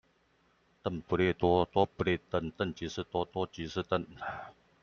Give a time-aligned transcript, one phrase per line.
[0.83, 2.51] 鄧不利多，多不利鄧。
[2.53, 4.07] 鄧即是多，多即是鄧